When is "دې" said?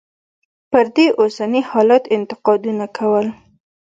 0.95-1.07